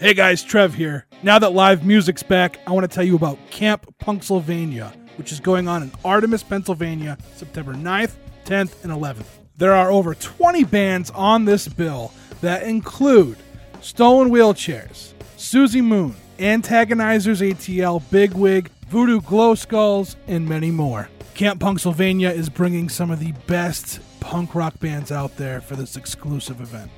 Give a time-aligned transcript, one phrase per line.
[0.00, 1.06] Hey guys, Trev here.
[1.24, 5.40] Now that live music's back, I want to tell you about Camp Punksylvania, which is
[5.40, 8.12] going on in Artemas, Pennsylvania, September 9th,
[8.44, 9.26] 10th, and 11th.
[9.56, 13.38] There are over 20 bands on this bill that include
[13.80, 21.08] Stolen Wheelchairs, Susie Moon, Antagonizers ATL, Bigwig, Voodoo Glow Skulls, and many more.
[21.34, 25.96] Camp Punksylvania is bringing some of the best punk rock bands out there for this
[25.96, 26.88] exclusive event.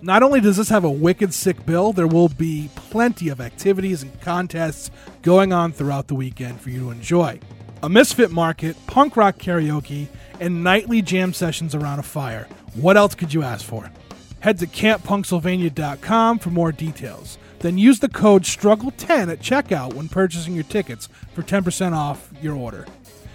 [0.00, 4.02] Not only does this have a wicked sick bill, there will be plenty of activities
[4.02, 7.40] and contests going on throughout the weekend for you to enjoy.
[7.82, 10.06] A misfit market, punk rock karaoke,
[10.40, 12.46] and nightly jam sessions around a fire.
[12.74, 13.90] What else could you ask for?
[14.40, 17.38] Head to camppunksylvania.com for more details.
[17.58, 22.54] Then use the code STRUGGLE10 at checkout when purchasing your tickets for 10% off your
[22.54, 22.86] order.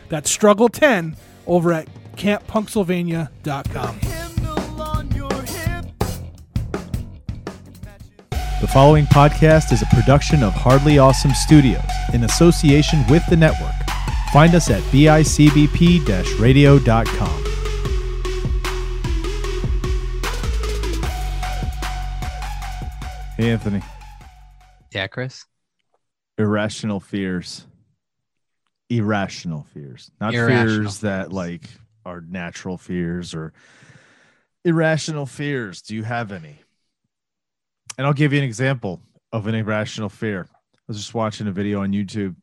[0.07, 4.22] That's STRUGGLE10 over at camppunksylvania.com.
[8.63, 13.73] The following podcast is a production of Hardly Awesome Studios in association with the network.
[14.31, 17.43] Find us at bicbp radio.com.
[23.35, 23.81] Hey, Anthony.
[24.93, 25.43] Yeah, Chris.
[26.37, 27.65] Irrational fears.
[28.89, 30.09] Irrational fears.
[30.21, 31.63] Not Irrational fears that like
[32.05, 33.51] are natural fears or
[34.63, 35.81] irrational fears.
[35.81, 36.62] Do you have any?
[37.97, 40.47] And I'll give you an example of an irrational fear.
[40.51, 42.35] I was just watching a video on YouTube.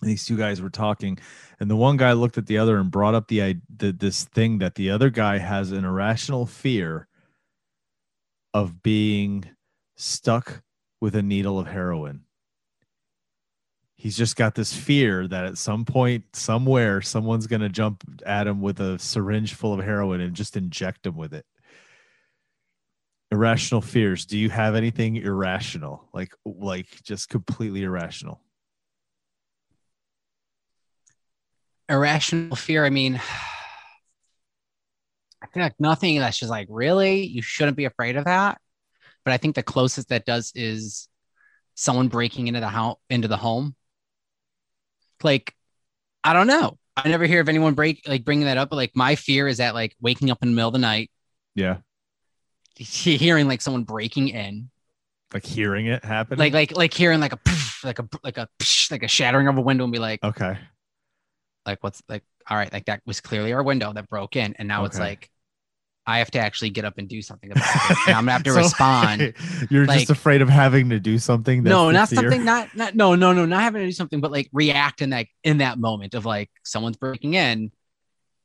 [0.00, 1.18] And these two guys were talking,
[1.58, 4.58] and the one guy looked at the other and brought up the, the this thing
[4.58, 7.06] that the other guy has an irrational fear
[8.54, 9.44] of being
[9.96, 10.62] stuck
[11.02, 12.22] with a needle of heroin.
[13.94, 18.46] He's just got this fear that at some point, somewhere, someone's going to jump at
[18.46, 21.44] him with a syringe full of heroin and just inject him with it
[23.32, 28.40] irrational fears do you have anything irrational like like just completely irrational
[31.90, 32.84] Irrational fear.
[32.86, 33.16] I mean,
[35.42, 37.24] I feel like nothing that's just like, really?
[37.24, 38.60] You shouldn't be afraid of that.
[39.24, 41.08] But I think the closest that does is
[41.74, 43.74] someone breaking into the house, into the home.
[45.22, 45.54] Like,
[46.22, 46.78] I don't know.
[46.96, 48.70] I never hear of anyone break, like bringing that up.
[48.70, 51.10] But like, my fear is that like waking up in the middle of the night,
[51.54, 51.78] yeah
[53.18, 54.70] hearing like someone breaking in,
[55.32, 58.48] like hearing it happen like, like, like hearing like a, poof, like a, like a,
[58.90, 60.58] like a shattering of a window and be like, okay.
[61.66, 64.54] like what's like all right like that was clearly our window that broke in.
[64.58, 65.30] And now it's like
[66.06, 67.98] i have to actually get up and do something about it.
[68.08, 69.34] And i'm gonna have to So, respond.
[69.70, 72.16] you're like- just afraid of having to do something no not fear?
[72.22, 75.10] something not not no no no not having to do something but like react in
[75.10, 77.70] that in that moment of like someone's breaking in.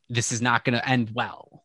[0.09, 1.64] This is not gonna end well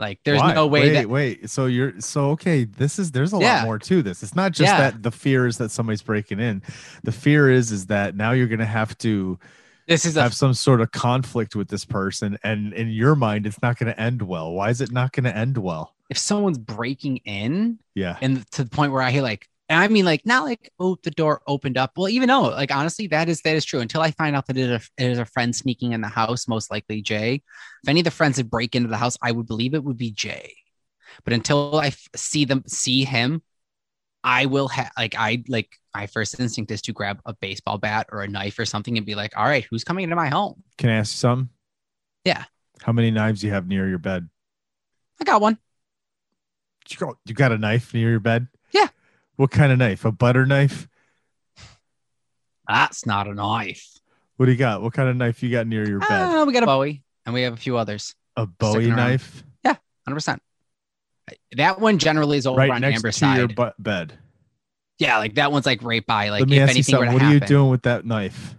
[0.00, 0.54] like there's Why?
[0.54, 3.58] no way wait that wait so you're so okay this is there's a Yeah.
[3.58, 4.78] lot more to this it's not just Yeah.
[4.90, 6.62] that the fear is that somebody's breaking in
[7.04, 9.38] the fear is is that now you're gonna have to
[9.86, 13.46] this is a have some sort of conflict with this person and in your mind
[13.46, 16.16] it's not going to end well why is it not going to end well if
[16.18, 20.04] someone's breaking in yeah and to the point where I hear like, and I mean
[20.04, 21.92] like not like oh the door opened up.
[21.96, 24.58] Well, even though like honestly that is that is true until I find out that
[24.58, 27.42] it is a, it is a friend sneaking in the house, most likely Jay.
[27.82, 29.96] If any of the friends would break into the house, I would believe it would
[29.96, 30.54] be Jay.
[31.24, 33.42] But until I f- see them see him,
[34.24, 38.08] I will have like I like my first instinct is to grab a baseball bat
[38.10, 40.62] or a knife or something and be like, all right, who's coming into my home?
[40.78, 41.50] can i ask some?
[42.24, 42.44] Yeah.
[42.82, 44.28] how many knives do you have near your bed
[45.20, 45.58] I got one.
[46.88, 48.48] you got, you got a knife near your bed.
[49.36, 50.88] What kind of knife a butter knife
[52.68, 53.86] That's not a knife.
[54.36, 56.52] what do you got what kind of knife you got near your bed Ah, we
[56.52, 58.14] got a Bowie and we have a few others.
[58.36, 58.88] a bowie knife?
[58.88, 58.96] around.
[58.96, 59.44] knife
[60.06, 60.42] Hundred percent.
[61.56, 63.54] That one generally is over right on next Amber's to your side.
[63.54, 64.14] bu- bed
[64.98, 66.28] yeah, like that one's like right by.
[66.28, 67.82] Like let me if ask you anything were something what happen, are you doing with
[67.82, 68.54] that knife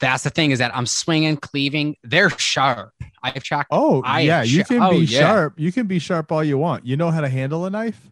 [0.00, 1.96] that's the thing is that I'm swinging, cleaving.
[2.04, 2.92] They're sharp.
[3.22, 3.68] I've tracked.
[3.72, 5.20] oh I yeah am you sh- can oh, be yeah.
[5.20, 8.10] sharp you can be sharp all you want you know how to handle a knife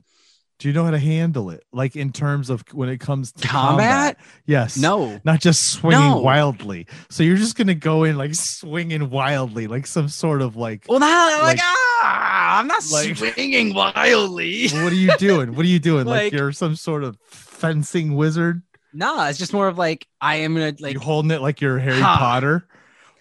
[0.59, 3.47] do you know how to handle it like in terms of when it comes to
[3.49, 4.19] Combat?
[4.47, 6.19] yes No, not just swinging No.
[6.21, 6.87] wildly.
[7.11, 10.85] So you're just gonna go in like swinging wildly, like some sort of like.
[10.89, 14.69] well, not like, Like- ah, I'm not like- swinging wildly.
[14.69, 15.55] what are you doing?
[15.55, 16.07] What are you doing?
[16.07, 18.63] Like, Like- you're some sort of fencing wizard.
[18.95, 21.79] no, it's just more of like I am gonna like you holding it like you're
[21.79, 22.17] Harry Ha.
[22.19, 22.67] Potter.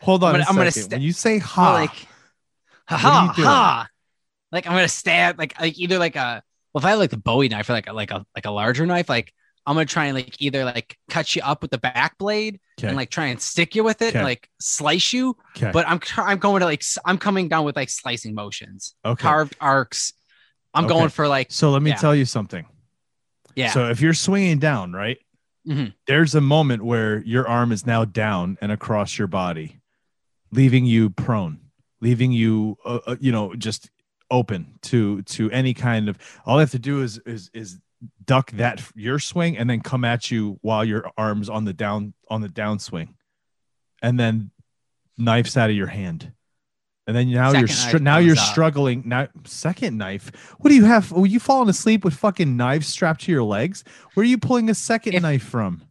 [0.02, 0.92] Hold on I'm gonna- I'm gonna second.
[0.92, 2.08] when you say ha, like
[2.88, 3.88] ha ha ha.
[4.52, 6.44] Like I'm gonna stab like like either like a
[6.76, 8.52] well if I have like the Bowie knife or like a like a like a
[8.52, 9.34] larger knife like
[9.66, 12.90] I'm gonna try and like either like cut you up with the back blade okay,
[12.90, 14.20] and like try and stick you with it Okay.
[14.20, 15.38] and like slice you.
[15.56, 19.24] okay, But I'm I'm going to like I'm coming down with like slicing motions, okay.
[19.24, 20.14] carved arcs.
[20.74, 21.96] I'm going for like So let me Yeah.
[21.96, 22.66] tell you something.
[23.56, 23.72] Yeah.
[23.72, 25.18] So if you're swinging down, right,
[25.68, 25.94] Mhm.
[26.06, 29.80] there's a moment where your arm is now down and across your body,
[30.52, 31.60] leaving you prone,
[32.02, 33.90] leaving you, uh, uh, you know, just
[34.32, 36.18] open to to any kind of.
[36.46, 37.80] All they have to do is is is
[38.26, 42.14] duck that your swing and then come at you while your arms on the down
[42.30, 43.10] on the downswing,
[44.02, 44.52] and then
[45.18, 46.32] knifes out of your hand.
[47.08, 48.52] And then now you're str- now you're out.
[48.52, 49.04] struggling.
[49.06, 50.32] Now second knife.
[50.58, 51.12] What do you have?
[51.12, 53.84] Were you falling asleep with fucking knives strapped to your legs?
[54.16, 55.84] Where are you pulling a second If- knife from?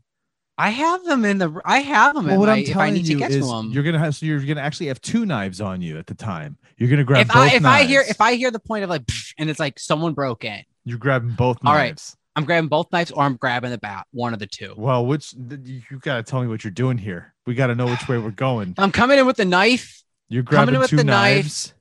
[0.56, 1.60] I have them in the.
[1.64, 2.26] I have them.
[2.26, 3.70] Well, in what my, I'm if I telling you get is to them.
[3.72, 6.56] you're gonna have so you're gonna actually have two knives on you at the time.
[6.76, 8.90] You're gonna grab If both I if I hear if I hear the point of
[8.90, 9.02] like,
[9.38, 11.88] and it's like someone broke in, you're grabbing both All right.
[11.88, 12.16] knives.
[12.36, 14.06] I'm grabbing both knives or I'm grabbing the bat.
[14.12, 14.74] One of the two.
[14.76, 17.32] Well, which you gotta tell me what you're doing here.
[17.46, 18.74] We gotta know which way we're going.
[18.78, 20.02] I'm coming in with the knife.
[20.28, 21.34] You're Coming grabbing with two the knife.
[21.44, 21.74] knives.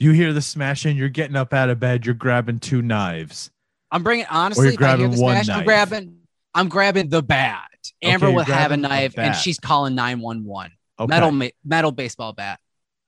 [0.00, 0.96] You hear the smashing.
[0.96, 2.04] You're getting up out of bed.
[2.04, 3.50] You're grabbing two knives.
[3.94, 4.70] I'm bringing honestly.
[4.70, 5.58] I grabbing one smash, knife.
[5.58, 6.16] I'm grabbing.
[6.52, 7.70] I'm grabbing the bat.
[8.02, 10.72] Amber you're will have a knife, and she's calling 911.
[11.08, 12.58] Metal metal baseball bat.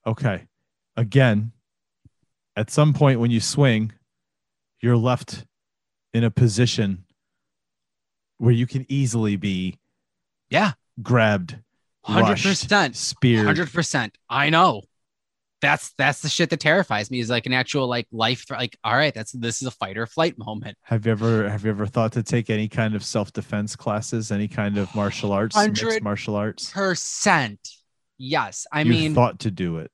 [0.07, 0.47] Okay.
[0.97, 1.51] Again,
[2.55, 3.93] at some point when you swing,
[4.81, 5.45] you're left
[6.15, 7.05] in a position
[8.39, 9.79] where you can easily be
[10.51, 10.73] Yeah,
[11.03, 11.59] grabbed,
[12.03, 14.17] hundred percent, spear, Hundred percent.
[14.31, 14.83] I know.
[15.63, 17.19] That's that's the shit that terrifies me.
[17.19, 18.45] Is like an actual like life.
[18.51, 20.77] Like, all right, that's this is a fight or flight moment.
[20.83, 24.31] Have you ever have you ever thought to take any kind of self defense classes,
[24.31, 26.71] any kind of martial arts, mixed martial arts?
[26.71, 27.59] Percent.
[28.19, 29.91] Yes, I you mean, thought to do it.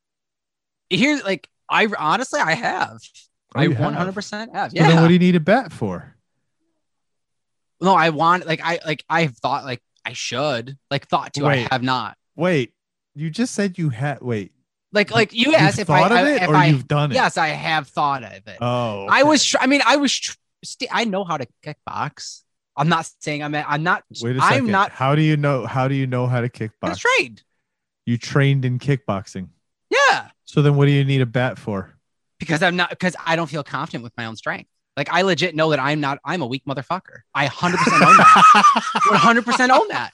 [0.90, 2.98] here's like I honestly I have.
[3.54, 3.78] Oh, I have?
[3.80, 4.72] 100 percent have.
[4.72, 5.00] So then Yeah.
[5.00, 6.16] what do you need a bat for?
[7.80, 11.44] no, I want like I like I've thought like I should like thought to.
[11.44, 11.66] Wait.
[11.66, 12.16] I have not.
[12.36, 12.72] Wait,
[13.14, 14.20] you just said you had.
[14.22, 14.52] Wait,
[14.92, 17.14] Like like you asked if I, of I, it if or I, you've done it.
[17.14, 18.58] yes I have thought of it.
[18.60, 19.44] Oh, I was.
[19.44, 20.12] Tr- I mean, I was.
[20.12, 22.42] Tr- st- I know how to kickbox.
[22.76, 23.54] I'm not saying I'm.
[23.54, 24.04] I'm not.
[24.22, 24.56] Wait a second.
[24.58, 24.90] I'm not.
[24.90, 25.66] How do you know?
[25.66, 26.98] How do you know how to kickbox?
[26.98, 27.42] Trained.
[28.04, 29.48] You trained in kickboxing.
[29.90, 31.94] Yeah, So then, what do you need a bat for?
[32.38, 32.90] because I'm not.
[32.90, 34.68] Because I don't feel confident with my own strength.
[34.96, 36.18] Like I legit know that I'm not.
[36.24, 37.20] I'm a weak motherfucker.
[37.34, 38.82] I 100 percent own that.
[39.10, 40.10] 100 percent own that.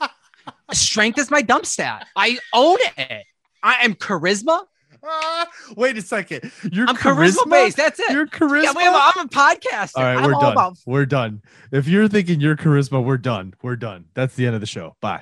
[0.72, 2.06] Strength is my dump stat.
[2.14, 3.24] I own it.
[3.62, 4.64] I am charisma.
[5.04, 5.46] Ah,
[5.76, 6.50] wait a second.
[6.72, 7.76] You're I'm charisma, based.
[7.76, 8.10] That's it.
[8.10, 8.74] You're charisma.
[8.74, 9.92] Yeah, I'm, I'm a podcaster.
[9.96, 10.52] all right, I'm we're all done.
[10.52, 11.42] about We're done.
[11.70, 13.54] If you're thinking you're charisma, we're done.
[13.62, 14.06] We're done.
[14.14, 14.96] That's the end of the show.
[15.00, 15.20] Bye.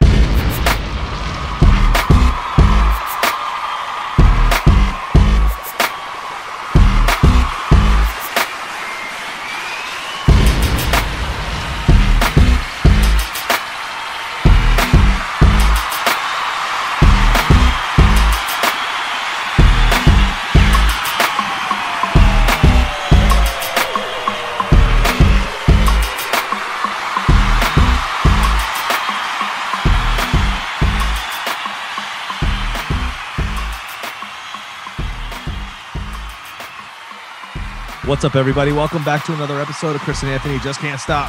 [38.07, 38.71] What's up, everybody?
[38.71, 41.29] Welcome back to another episode of Chris and Anthony Just Can't Stop.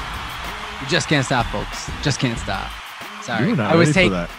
[0.81, 1.89] You just can't stop, folks.
[2.03, 2.69] Just can't stop.
[3.23, 4.11] Sorry, You I was taking.
[4.11, 4.29] that.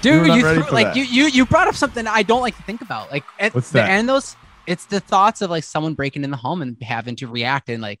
[0.00, 0.96] Dude, you ready threw, like that.
[0.96, 3.12] you you you brought up something I don't like to think about.
[3.12, 3.90] Like at What's the that?
[3.90, 4.34] end, those
[4.66, 7.80] it's the thoughts of like someone breaking in the home and having to react and
[7.80, 8.00] like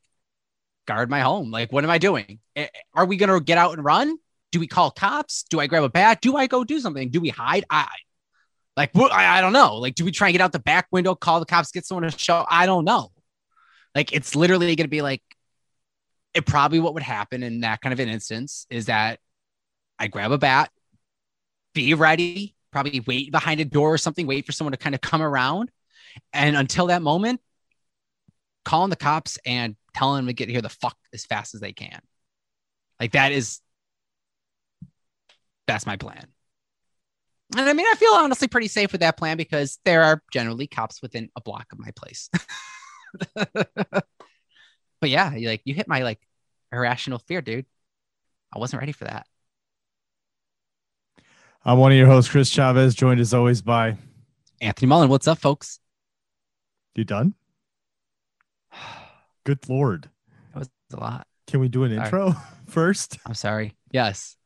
[0.88, 1.52] guard my home.
[1.52, 2.40] Like, what am I doing?
[2.56, 4.16] Eh, Are we gonna get out and run?
[4.50, 5.44] Do we call cops?
[5.48, 6.20] Do I grab a bat?
[6.20, 7.10] Do I go do something?
[7.10, 7.64] Do we hide?
[7.70, 7.86] I
[8.76, 9.76] like I, I don't know.
[9.76, 12.10] Like, do we try and get out the back window, call the cops, get someone
[12.10, 12.44] to show?
[12.50, 13.12] I don't know.
[13.94, 15.22] Like, it's literally gonna be like
[16.34, 19.20] it probably what would happen in that kind of an instance is that
[19.98, 20.70] I grab a bat,
[21.74, 25.00] be ready, probably wait behind a door or something, wait for someone to kind of
[25.00, 25.70] come around.
[26.32, 27.40] And until that moment,
[28.64, 31.72] calling the cops and telling them to get here the fuck as fast as they
[31.72, 32.00] can.
[32.98, 33.60] Like that is
[35.66, 36.26] that's my plan.
[37.56, 40.66] And I mean, I feel honestly pretty safe with that plan because there are generally
[40.66, 42.30] cops within a block of my place.
[43.34, 44.04] but
[45.10, 46.20] yeah, you like you hit my like
[46.72, 47.66] irrational fear, dude.
[48.54, 49.26] I wasn't ready for that.
[51.64, 53.96] I'm one of your hosts, Chris Chavez, joined as always by.
[54.60, 55.78] Anthony Mullen, what's up, folks?
[56.94, 57.34] You done?
[59.44, 60.10] Good lord.
[60.52, 61.26] That was a lot.
[61.46, 62.04] Can we do an Sorry.
[62.04, 63.18] intro first?
[63.26, 63.74] I'm sorry.
[63.92, 64.36] Yes.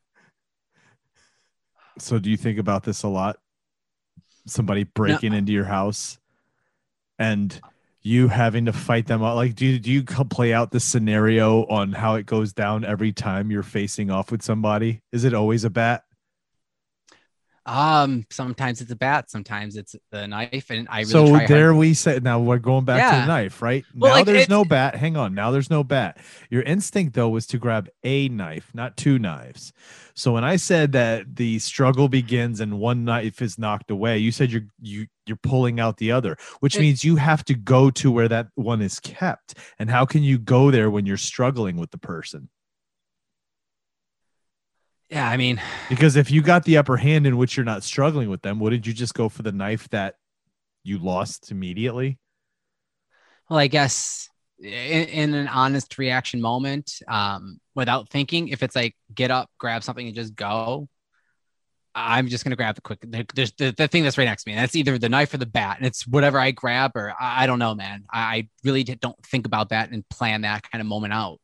[1.99, 3.39] So, do you think about this a lot?
[4.47, 6.19] Somebody breaking into your house
[7.19, 7.59] and
[8.07, 9.35] you having to fight them out.
[9.35, 13.13] Like, do you, do you play out the scenario on how it goes down every
[13.13, 15.03] time you're facing off with somebody?
[15.11, 16.05] Is it always a bat?
[17.67, 21.49] Um, sometimes it's a bat, sometimes it's the knife, and I really so try hard.
[21.49, 23.85] there we say now we're going back to the knife, right?
[23.93, 24.95] Well, now like, there's no bat.
[24.95, 25.35] Hang on.
[25.35, 26.19] Now there's no bat.
[26.49, 29.73] Your instinct though was to grab a knife, not two knives.
[30.15, 34.31] So when I said that the struggle begins and one knife is knocked away, you
[34.31, 37.91] said you're you you're pulling out the other, which It- means you have to go
[37.91, 39.55] to where that one is kept.
[39.81, 42.49] And how can you go there when you're struggling with the person?
[45.11, 48.29] Yeah, I mean, Because if you got the upper hand in which you're not struggling
[48.31, 50.17] with them, wouldn't you just go for the knife that
[50.85, 52.19] you lost immediately?
[53.49, 54.29] well, I guess
[54.61, 54.69] in,
[55.09, 60.07] in an honest reaction moment, um, without thinking, if it's like get up, grab something,
[60.07, 60.89] and just go,
[61.95, 62.99] I'm just gonna grab the quick.
[63.35, 64.55] There's the, the thing that's right next to me.
[64.55, 67.45] And that's either the knife or the bat, and it's whatever I grab, or I,
[67.45, 68.05] I don't know, man.
[68.13, 71.39] I, I really don't think about that and plan that kind of moment out.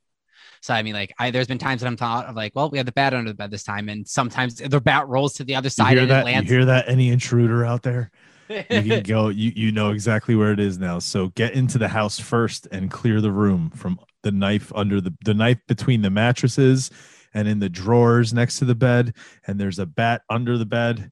[0.63, 2.79] So I mean, like, I there's been times that I'm thought of like, well, we
[2.79, 5.57] have the bat under the bed this time, and sometimes the bat rolls to the
[5.57, 6.23] other You side hear and that?
[6.23, 6.51] it lands.
[6.51, 6.89] You hear that?
[6.89, 8.11] Any intruder out there?
[8.49, 9.29] You can go.
[9.29, 11.01] You you know exactly where it is now.
[11.01, 15.13] So get into the house first and clear the room from the knife under the
[15.25, 16.91] the knife between the mattresses
[17.35, 19.15] and in the drawers next to the bed.
[19.47, 21.11] And there's a bat under the bed.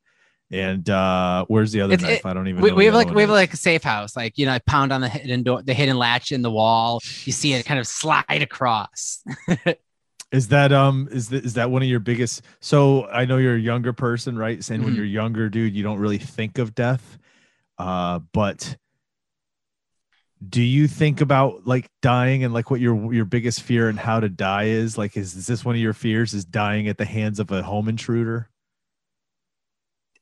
[0.52, 2.20] And uh where's the other It's- knife?
[2.24, 2.60] it- I don't even.
[2.60, 3.34] we, know we have like we have is.
[3.34, 5.96] like a safe house like you know I pound on the hidden door the hidden
[5.96, 9.22] latch in the wall you see it kind of slide across
[10.32, 12.42] Is that um is that is that one of your biggest?
[12.60, 14.62] So I know you're a younger person, right?
[14.62, 14.96] Saying when Mhm.
[14.98, 17.18] you're younger, dude, you don't really think of death.
[17.78, 18.76] Uh, but
[20.48, 24.20] do you think about like dying and like what your your biggest fear and how
[24.20, 24.96] to die is?
[24.96, 26.32] Like, is, is this one of your fears?
[26.32, 28.49] Is dying at the hands of a home intruder?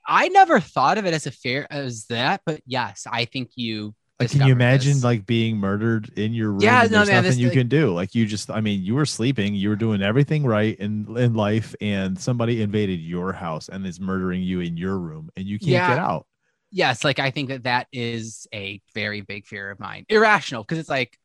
[0.09, 3.95] I never thought of it as a fear as that but yes I think you
[4.19, 5.05] Like, can you imagine this.
[5.05, 6.61] like being murdered in your room?
[6.63, 7.95] Yeah, and no, there's man, nothing this- you like- can do.
[7.95, 11.35] Like, you just, I mean, you were sleeping, you were doing everything right in in
[11.35, 15.59] life, and somebody invaded your house and is murdering you in your room, and you
[15.61, 15.89] can't Yeah.
[15.91, 16.27] get out.
[16.73, 20.79] yes like I think that that is a very big fear of mine irrational because
[20.79, 21.17] it's like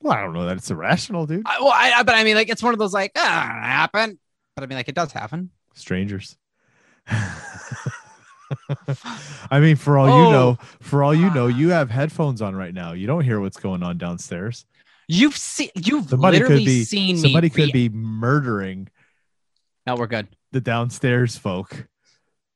[0.00, 1.44] Well, I don't know that it's irrational, dude.
[1.46, 4.18] I, well I, I- but I mean like it's one of those like ah happen
[4.56, 6.36] but I mean like it does happen Strangers.
[9.50, 10.30] I mean, for all you Oh.
[10.32, 12.92] know, for all you know, you have headphones on right now.
[12.92, 14.64] You don't hear what's going on downstairs.
[15.08, 18.88] you've seen you've Somebody could be seen me somebody could be murdering
[19.84, 21.88] no we're good the downstairs folk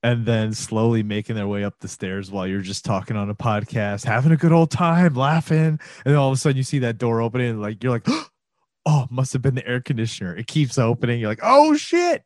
[0.05, 3.35] and then slowly making their way up the stairs while you're just talking on a
[3.35, 5.81] podcast, having a good old time, laughing.
[6.05, 8.07] And all of a sudden you see that door opening and like you're like,
[8.87, 10.37] oh, must have been the air conditioner.
[10.37, 11.19] It keeps opening.
[11.21, 12.23] You're like, oh shit,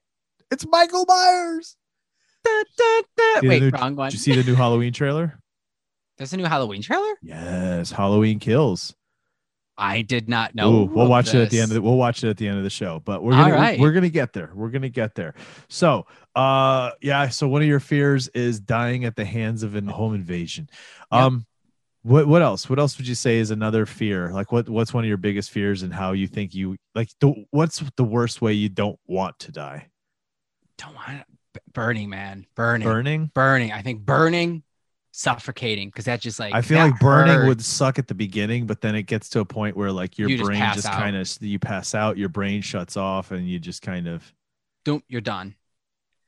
[0.51, 1.77] it's Michael Myers.
[2.77, 3.49] Da, da, da.
[3.49, 5.39] Wait new- wrong one Did you see the new Halloween trailer?
[6.17, 8.95] there's a new Halloween trailer Yes, Halloween Kills.
[9.81, 10.73] I did not know.
[10.73, 11.77] Ooh, we'll watch it at the end of this.
[11.77, 13.01] the, we'll watch it at the end of the show.
[13.05, 13.79] But we're gonna right.
[13.79, 14.51] we're gonna get there.
[14.53, 15.35] We're gonna get there.
[15.69, 19.81] So uh yeah, so one of your fears is dying at the hands of a
[19.83, 20.69] home invasion.
[21.13, 21.21] Yep.
[21.21, 21.47] Um
[22.03, 22.69] what what else?
[22.69, 24.33] What else would you say is another fear?
[24.33, 27.45] Like what what's one of your biggest fears and how you think you like the
[27.51, 29.89] what's the worst way you don't want to die?
[30.77, 31.23] Don't want
[31.73, 32.47] burning, man.
[32.55, 32.85] Burning.
[32.87, 33.31] Burning?
[33.35, 33.73] Burning.
[33.73, 34.63] I think burning,
[35.13, 37.49] suffocating, because that's just like I feel like burning hurt.
[37.49, 40.29] would suck at the beginning, but then it gets to a point where like your
[40.29, 43.59] You brain pass just kind of you pass out, your brain shuts off, and you
[43.59, 44.33] just kind of
[44.85, 45.55] Don't you're done.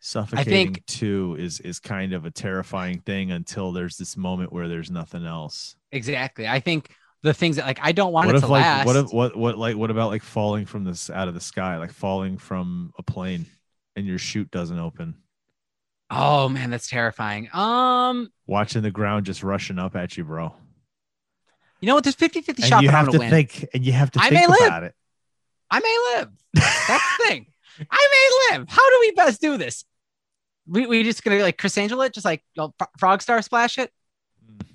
[0.00, 4.90] suffocating too is is kind of a terrifying thing until there's this moment where there's
[4.90, 5.76] nothing else.
[5.92, 6.48] Exactly.
[6.48, 6.90] I think
[7.22, 8.86] the things that like I don't want What it if to like last.
[8.86, 11.76] what if what what like what about like falling from this out of the sky,
[11.78, 13.46] like falling from a plane
[14.00, 15.14] and your chute doesn't open,
[16.10, 17.48] oh man, that's terrifying.
[17.54, 20.54] Um, watching the ground just rushing up at you, bro.
[21.80, 22.04] you know what?
[22.04, 23.30] There's 50 50 And shot you have gonna win.
[23.30, 24.82] think and you have to I think may live.
[24.82, 24.94] it.
[25.70, 26.30] I may live.
[26.54, 27.46] That's the thing.
[27.90, 28.08] I
[28.50, 28.66] may live.
[28.68, 29.84] How do we best do this?
[30.66, 33.40] We we just gonna like Criss Angel it, just like you know, Fro- Frog Star
[33.42, 33.90] splash it.
[34.44, 34.66] Mm.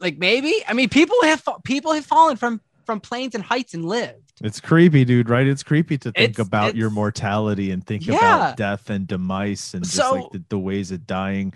[0.00, 0.62] Like maybe.
[0.68, 4.21] I mean, people have people have fallen from from planes and heights and lived.
[4.40, 5.46] It's creepy, dude, right?
[5.46, 8.16] It's creepy to think It's- about your mortality and think Yeah.
[8.16, 11.52] about death and demise and just So- like the, the ways of dying.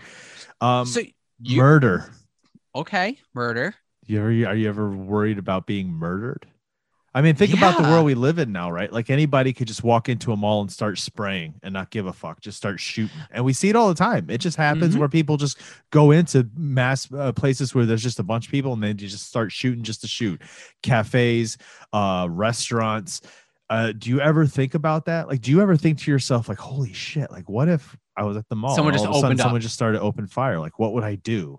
[0.60, 1.00] Um so
[1.40, 2.10] you murder.
[2.74, 3.18] okay?
[3.34, 3.74] Murder.
[4.06, 6.46] You ever are you ever worried about being murdered?
[7.16, 8.92] I mean, think about the world we live in now, right?
[8.92, 12.12] Like anybody could just walk into a mall and start spraying and not give a
[12.12, 13.16] fuck, just start shooting.
[13.30, 14.28] And we see it all the time.
[14.28, 14.98] It just happens Mhm.
[14.98, 15.58] where people just
[15.90, 19.26] go into mass uh, places where there's just a bunch of people and they just
[19.26, 20.42] start shooting just to shoot.
[20.82, 21.56] Cafes,
[21.94, 23.22] uh, restaurants.
[23.70, 25.26] Uh, do you ever think about that?
[25.26, 28.36] Like, do you ever think to yourself, like, holy shit, like, what if I was
[28.36, 28.76] at the mall?
[28.76, 29.44] Someone and just all of a sudden opened up.
[29.46, 30.60] someone just started open fire.
[30.60, 31.58] Like, what would I do?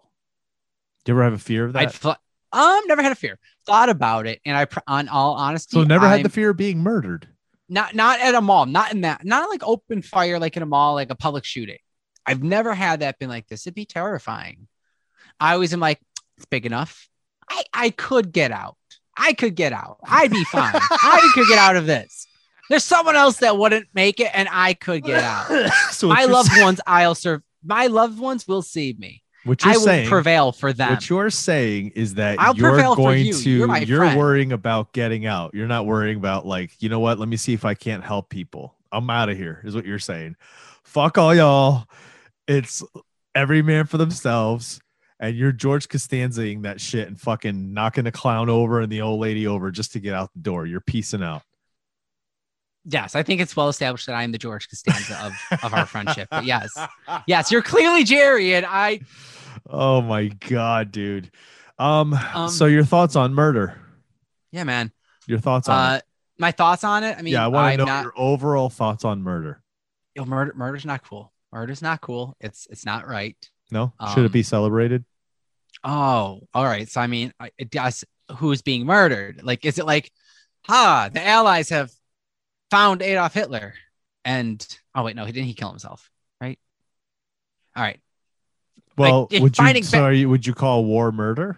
[1.04, 1.82] Do you ever have a fear of that?
[1.82, 2.18] I'd
[2.54, 3.38] um never had a fear.
[3.66, 6.52] Thought about it, and I pr- on all honesty, so never had I'm- the fear
[6.52, 7.28] of being murdered.
[7.70, 10.68] not not at a mall, not in that, not like open fire like in a
[10.68, 11.78] mall, like a public shooting.
[12.26, 13.66] I've never had that been like this.
[13.66, 14.68] It'd be terrifying.
[15.40, 16.00] I always am like,
[16.38, 17.08] it's big enough.
[17.50, 18.76] I, I could get out.
[19.16, 19.98] I could get out.
[20.04, 20.74] I'd be fine.
[20.92, 22.28] I could get out of this.
[22.70, 25.72] There's someone else that wouldn't make it, and I could get out.
[25.92, 27.42] so My loved ones, I'll serve.
[27.64, 29.24] My loved ones will save me.
[29.48, 30.92] What you're I will saying, prevail for them.
[30.92, 33.34] what you're saying is that I'll you're going you.
[33.34, 35.54] to You're you're worrying about getting out.
[35.54, 37.18] You're not worrying about like, you know what?
[37.20, 38.76] Let me see if I can't help people.
[38.92, 40.36] I'm out of here, is what you're saying.
[40.84, 41.86] Fuck all y'all.
[42.48, 42.84] It's
[43.36, 44.80] every man for themselves.
[45.20, 49.20] And you're George Costanzaing that shit and fucking knocking the clown over and the old
[49.20, 50.66] lady over just to get out the door.
[50.68, 51.42] You're piecing out.
[52.86, 55.86] yes, I think it's well established that I am the George Costanza of, of our
[55.86, 56.28] friendship.
[56.32, 56.70] But yes,
[57.28, 59.02] yes, you're clearly Jerry, and I.
[59.70, 61.32] Oh my god, dude.
[61.80, 63.80] Um, Um, so your thoughts on murder?
[64.52, 64.92] Yeah, man.
[65.28, 66.04] Your thoughts on Uh, it?
[66.38, 67.18] my thoughts on it.
[67.18, 68.04] I mean, yeah, I want to know not.
[68.04, 69.62] your overall thoughts on murder.
[70.16, 71.32] Yo, murder, murder's not cool.
[71.52, 72.36] Murder's not cool.
[72.40, 73.36] It's it's not right.
[73.72, 75.04] No, should it Um, be celebrated?
[75.84, 76.88] Oh, all right.
[76.90, 78.04] So I mean, I- it does.
[78.38, 79.42] Who's being murdered?
[79.44, 80.12] Like, is it like,
[80.66, 81.92] ha, the Allies have
[82.72, 83.74] found Adolf Hitler,
[84.26, 85.48] and oh wait, no, he didn't.
[85.48, 86.10] He kill himself,
[86.42, 86.58] right?
[87.76, 88.00] All right.
[88.98, 91.58] Well, if would you so are you, would you call war murder?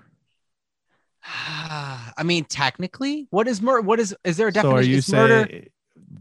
[1.25, 3.81] Ah, I mean, technically, what is murder?
[3.81, 4.77] What is is there a So definition?
[4.77, 5.27] are you saying?
[5.29, 5.63] murder?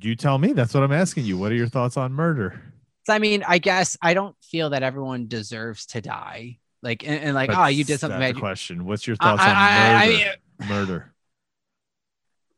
[0.01, 0.53] You tell me.
[0.53, 1.39] That's what I'm asking you.
[1.39, 2.61] What are your thoughts on murder?
[3.07, 6.59] So, I mean, I guess I don't feel that everyone deserves to die.
[6.83, 8.37] Like, and, and like, But oh, you did something bad.
[8.37, 8.85] question.
[8.85, 10.19] What's your thoughts I- on I- I murder?
[10.61, 11.15] mean, murder.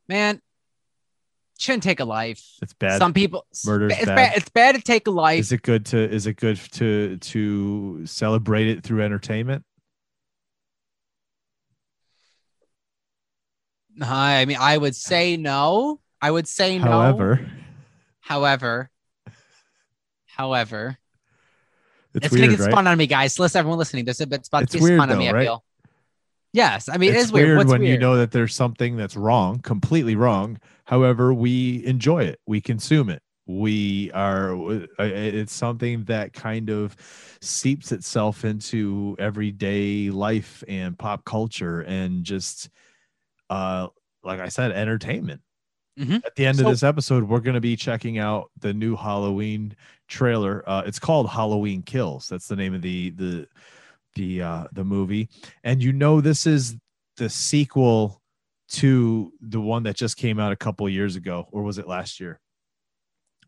[0.08, 0.42] man,
[1.60, 2.42] shouldn't take a life.
[2.62, 2.98] It's bad.
[2.98, 4.16] Some people, Murder's it's bad.
[4.16, 4.36] bad.
[4.36, 5.40] It's bad to take a life.
[5.40, 9.64] is it good to is it good to to celebrate it through entertainment?
[14.00, 16.00] I mean, I would say no.
[16.22, 16.84] I would say no.
[16.84, 17.50] However,
[18.20, 18.90] however,
[20.26, 20.96] however,
[22.14, 22.72] it's, it's, weird, gonna get right?
[22.72, 23.38] spun on me, guys.
[23.38, 25.28] Listen, everyone listening, there's a bit spun, It's get weird spun on me.
[25.28, 25.44] I right?
[25.44, 25.64] feel.
[26.52, 27.56] Yes, I mean it's it is weird.
[27.58, 27.92] What's when weird?
[27.92, 30.58] you know that there's something that's wrong, completely wrong.
[30.84, 33.22] However, we enjoy it, we consume it.
[33.46, 34.54] We are.
[34.54, 36.96] uh, It's something that kind of
[37.40, 42.68] seeps itself into everyday life and pop culture, and just,
[43.48, 43.88] uh,
[44.22, 45.40] like I said, entertainment.
[45.98, 46.24] Mhm.
[46.24, 48.94] At the end So- of this episode, we're going to be checking out the new
[48.96, 49.74] Halloween
[50.08, 50.62] trailer.
[50.68, 52.28] Uh, it's called Halloween Kills.
[52.28, 53.48] That's the name of the the
[54.14, 55.28] the uh, the movie,
[55.64, 56.76] and you know this is
[57.16, 58.20] the sequel
[58.70, 62.20] to the one that just came out a couple years ago, or was it last
[62.20, 62.40] year?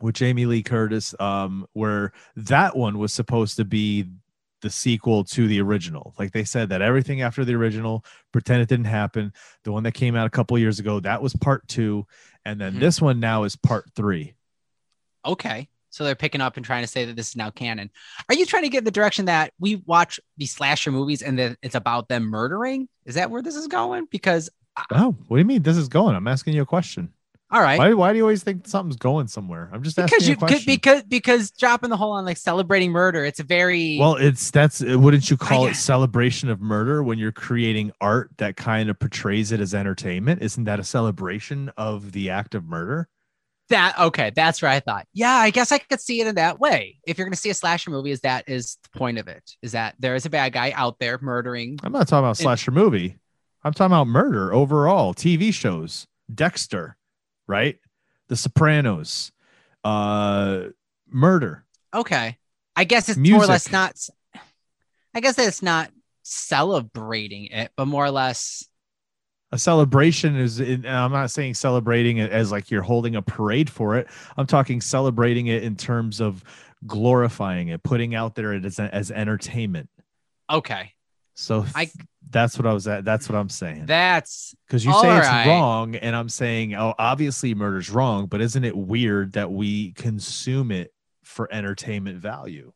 [0.00, 4.06] With Jamie Lee Curtis, um, where that one was supposed to be
[4.60, 6.14] the sequel to the original.
[6.18, 9.32] Like they said that everything after the original, pretend it didn't happen.
[9.64, 12.06] The one that came out a couple years ago, that was part two,
[12.44, 12.80] and then Mhm.
[12.80, 14.34] this one now is part three.
[15.24, 15.68] Okay.
[15.92, 17.90] So they're picking up and trying to say that this is now canon.
[18.28, 21.58] Are you trying to get the direction that we watch these slasher movies and that
[21.62, 22.88] it's about them murdering?
[23.04, 24.06] Is that where this is going?
[24.10, 24.50] Because
[24.90, 26.16] Oh, what do you mean this is going?
[26.16, 27.12] I'm asking you a question.
[27.50, 27.78] all right.
[27.78, 29.68] Why, why do you always think something's going somewhere?
[29.70, 30.58] I'm just asking because you you a question.
[30.60, 34.50] could because because dropping the whole on like celebrating murder, it's a very Well, it's
[34.50, 38.88] that's wouldn't you call I- it celebration of murder when you're creating art that kind
[38.88, 40.40] of portrays it as entertainment?
[40.40, 43.08] Isn't that a celebration of the act of murder?
[43.72, 45.06] That okay, that's where I thought.
[45.12, 46.98] Yeah, I guess I could see it in that way.
[47.04, 49.42] If you're gonna see a slasher movie, is that is the point of it?
[49.60, 52.70] Is that there is a bad guy out there murdering I'm not talking about slasher
[52.70, 53.18] movie.
[53.64, 55.14] I'm talking about murder overall.
[55.14, 56.96] TV shows, Dexter,
[57.46, 57.78] right?
[58.28, 59.30] The Sopranos,
[59.84, 60.68] uh,
[61.08, 61.64] murder.
[61.94, 62.38] Okay.
[62.74, 63.96] I guess it's more or less not.
[65.14, 65.90] I guess it's not
[66.22, 68.66] celebrating it, but more or less.
[69.52, 70.60] A celebration is.
[70.60, 74.08] And I'm not saying celebrating it as like you're holding a parade for it.
[74.36, 76.42] I'm talking celebrating it in terms of
[76.86, 79.88] glorifying it, putting out there as as entertainment.
[80.50, 80.92] Okay,
[81.34, 81.90] So I-
[82.30, 83.04] that's what I was at.
[83.04, 83.86] That's what I'm saying.
[83.86, 85.46] that's Because you say it's Alright.
[85.46, 90.70] wrong, and I'm saying, oh, obviously murder's wrong, but isn't it weird that we consume
[90.70, 90.92] it
[91.24, 92.72] for entertainment value?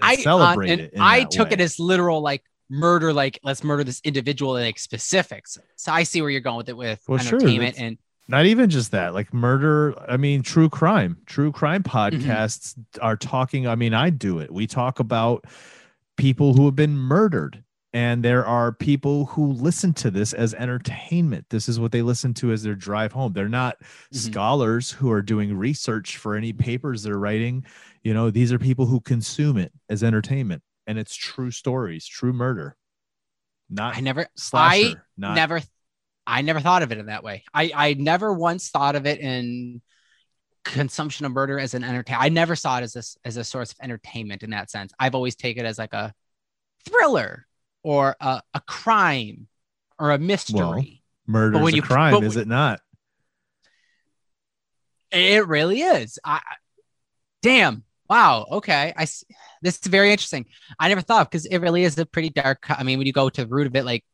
[0.00, 0.92] I celebrate uh, and it.
[0.98, 1.54] I took way?
[1.54, 2.44] it as literal, like
[2.74, 5.58] murder, like let's murder this individual, like specifics.
[5.76, 8.46] So I see where you're going with it with Well, sure, entertainment that's- and not
[8.46, 9.94] even just that, like murder.
[10.10, 11.18] I mean, true crime.
[11.26, 12.26] True crime Mm-hmm.
[12.30, 13.66] podcasts are talking.
[13.68, 14.50] I mean, I do it.
[14.50, 15.44] We talk about
[16.16, 17.62] people who have been murdered.
[17.92, 21.46] And there are people who listen to this as entertainment.
[21.50, 23.32] This is what they listen to as their drive home.
[23.34, 24.16] They're not Mhm.
[24.16, 27.64] scholars who are doing research for any papers they're writing.
[28.02, 30.63] You know, these are people who consume it as entertainment.
[30.86, 32.76] And it's true stories, true murder,
[33.70, 35.06] not I never, slasher.
[35.16, 35.60] not never,
[36.26, 37.44] I never thought of it in that way.
[37.54, 39.80] I I never once thought of it in
[40.64, 42.24] consumption of murder as an entertainment.
[42.24, 44.92] I never saw it as this as a source of entertainment in that sense.
[44.98, 46.12] I've always taken it as like a
[46.86, 47.46] thriller
[47.82, 49.46] or a, a crime
[49.98, 50.58] or a mystery.
[50.58, 50.82] Well,
[51.26, 52.80] Murder is a you- crime, is it not?
[55.10, 56.18] It really is.
[56.24, 56.40] I
[57.40, 57.83] damn.
[58.08, 58.46] Wow.
[58.50, 58.92] Okay.
[58.96, 59.04] I
[59.62, 60.46] this is very interesting.
[60.78, 62.66] I never thought because it really is a pretty dark.
[62.70, 64.04] I mean, when you go to the root of it, like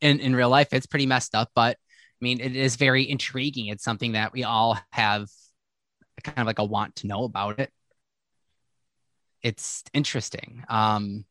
[0.00, 1.50] in in real life, it's pretty messed up.
[1.54, 3.68] But I mean, it is very intriguing.
[3.68, 5.28] It's something that we all have
[6.24, 7.72] kind of like a want to know about it.
[9.42, 10.64] It's interesting.
[10.68, 11.24] Um,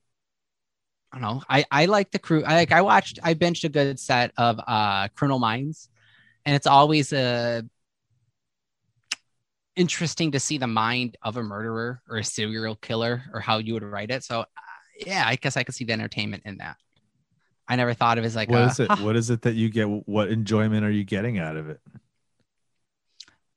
[1.11, 1.43] I don't know.
[1.49, 2.43] I I like the crew.
[2.45, 2.71] I like.
[2.71, 3.19] I watched.
[3.21, 5.89] I binged a good set of uh Criminal Minds,
[6.45, 7.63] and it's always a
[9.75, 13.73] interesting to see the mind of a murderer or a serial killer or how you
[13.73, 14.23] would write it.
[14.23, 14.45] So, uh,
[15.05, 16.77] yeah, I guess I could see the entertainment in that.
[17.67, 18.91] I never thought of it as like What a, is it?
[18.91, 19.85] "Huh." What is it that you get?
[19.85, 21.79] What enjoyment are you getting out of it?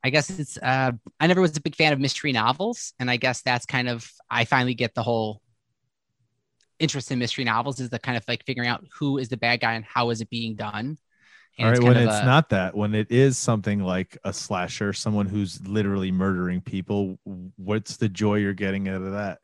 [0.04, 0.58] I guess it's.
[0.58, 3.88] Uh, I never was a big fan of mystery novels, and I guess that's kind
[3.88, 4.08] of.
[4.30, 5.40] I finally get the whole
[6.78, 9.60] interest in mystery novels is the kind of like figuring out who is the bad
[9.60, 10.98] guy and how is it being done.
[11.56, 14.92] And All right, when it's a- not that, when it is something like a slasher,
[14.92, 17.18] someone who's literally murdering people,
[17.56, 19.38] what's the joy you're getting out of that?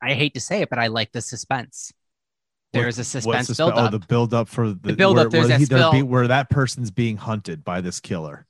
[0.00, 1.92] I hate to say it, but I like the suspense.
[2.70, 5.32] What- There's a suspense oh, the spe- build Oh, the build up for the, build-up,
[5.32, 8.46] where, there's where, that he- be- where that person's being hunted by this killer.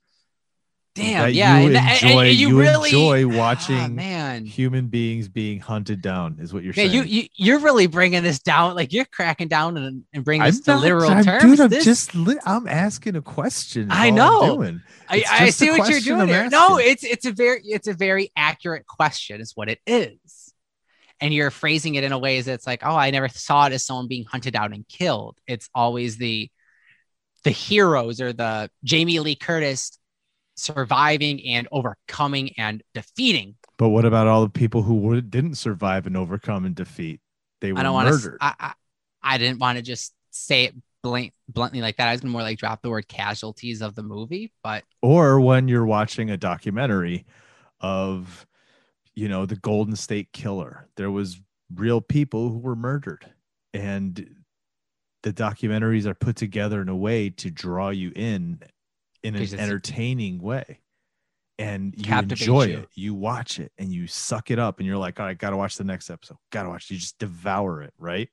[0.95, 2.27] Damn, yeah, you and, and- enjoy.
[2.29, 4.43] and you, you really enjoy Ah, watching man.
[4.45, 6.37] human beings being hunted down.
[6.39, 6.93] Is what you're Yeah, saying?
[6.93, 8.75] you, you you're really bringing this down.
[8.75, 11.43] Like you're cracking down and, and bringing this to literal I'm- terms.
[11.43, 13.87] Dude, I'm This- just li- I'm asking a question.
[13.91, 14.55] I know.
[14.57, 14.81] doing.
[15.07, 16.49] I, I see what you're doing I'm here.
[16.49, 19.41] No, it's it's a very it's a very accurate question.
[19.41, 20.53] Is what it is,
[21.21, 23.85] and you're phrasing it in a way that's like, oh, I never saw it as
[23.85, 25.37] someone being hunted down and killed.
[25.47, 26.49] It's always the
[27.43, 29.97] the heroes or the Jamie Lee Curtis
[30.59, 33.55] surviving and overcoming and defeating.
[33.77, 37.21] But what about all the people who would, didn't survive and overcome and defeat?
[37.61, 38.37] They were I don't murdered.
[38.41, 38.73] I, I
[39.21, 42.07] I didn't want to just say it blunt, bluntly like that.
[42.07, 45.85] I was more like drop the word casualties of the movie, but or when you're
[45.85, 47.25] watching a documentary
[47.81, 48.45] of
[49.15, 51.39] you know the golden state killer there was
[51.75, 53.25] real people who were murdered
[53.73, 54.35] and
[55.23, 58.61] the documentaries are put together in a way to draw you in
[59.23, 60.79] in an entertaining way
[61.57, 62.77] and you enjoy you.
[62.79, 65.57] it you watch it and you suck it up and you're like all right gotta
[65.57, 68.29] watch the next episode gotta watch you just devour it right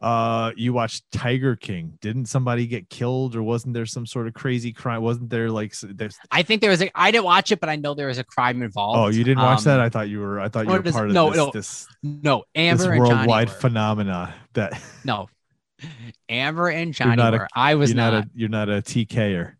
[0.00, 4.34] uh you watched tiger king didn't somebody get killed or wasn't there some sort of
[4.34, 6.90] crazy crime wasn't there like there's I think there was a.
[6.94, 8.98] I didn't watch it, but I know there was a crime involved.
[8.98, 9.80] Oh, you didn't watch Um, that?
[9.80, 10.40] I thought you were.
[10.40, 11.50] I thought you were does- part of no, this, no.
[11.52, 14.34] this, No, this Amber Johnny worldwide phenomena.
[14.54, 15.28] That no,
[16.28, 17.48] Amber and Johnny not a- were.
[17.54, 18.12] I was you're not.
[18.12, 18.24] not.
[18.24, 19.54] a you're not a TKer.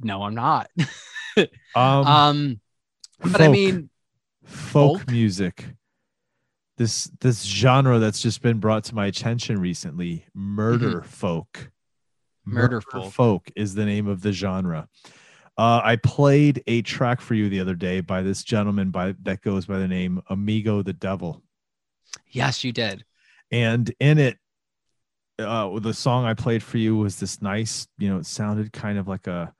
[0.00, 0.70] No, I'm not.
[1.74, 2.60] Um, um,
[3.20, 3.90] but I mean,
[4.42, 5.10] folk, folk?
[5.10, 5.66] music.
[6.78, 10.24] This this genre that's just been brought to my attention recently.
[10.32, 11.70] Murder folk.
[12.48, 12.54] Mm-hmm.
[12.54, 13.12] Murder folk.
[13.12, 14.88] folk is the name of the genre.
[15.58, 19.42] Uh, I played a track for you the other day by this gentleman by that
[19.42, 21.42] goes by the name Amigo the Devil.
[22.30, 23.04] yes, you did.
[23.50, 24.38] and in it
[25.38, 28.98] uh the song i played for you was this nice you know it sounded kind
[28.98, 29.52] of like a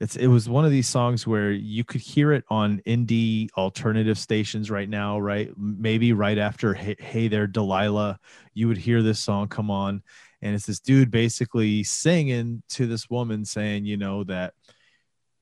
[0.00, 4.18] it's it was one of these songs where you could hear it on indie alternative
[4.18, 5.50] stations right now right?
[5.56, 8.18] Maybe right after hey, hey there delilah
[8.54, 10.02] you would hear this song come on.
[10.42, 14.54] And it's this dude basically singing to this woman saying you know that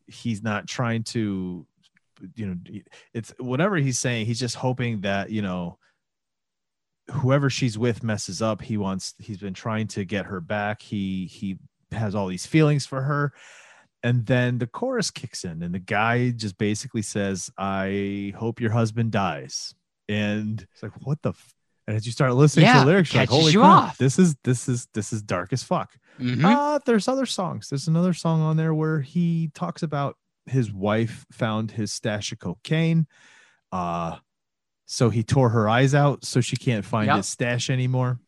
[0.06, 1.66] he's not trying to
[2.36, 2.80] you know
[3.12, 5.78] it's whatever he's saying he's just hoping that you know
[7.10, 11.26] whoever she's with messes up he wants he's been trying to get her back he
[11.26, 11.58] he
[11.90, 13.32] has all these feelings for her
[14.04, 18.70] and then the chorus kicks in and the guy just basically says i hope your
[18.70, 19.74] husband dies
[20.08, 21.54] and it's like what the f-?
[21.88, 24.68] and as you start listening to the lyrics you're like holy crap, this is this
[24.68, 26.44] is this is dark as fuck Mhm.
[26.44, 27.68] uh, there's other songs.
[27.70, 32.38] There's another song on there where he talks about his wife found his stash of
[32.38, 33.06] cocaine.
[33.72, 34.18] Uh,
[34.86, 37.16] so he tore her eyes out so she can't find Yep.
[37.16, 38.18] his stash anymore.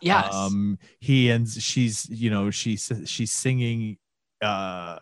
[0.00, 0.32] yes.
[0.34, 3.98] Um, he and she's, you know, she's, she's singing,
[4.42, 4.98] uh,